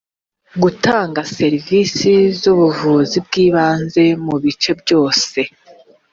gutanga 0.63 1.19
serivisi 1.35 2.09
z 2.39 2.41
ubuvuzi 2.53 3.17
bw 3.25 3.33
ibanze 3.45 4.03
mu 4.25 4.35
bice 4.43 4.71
byose 4.81 5.39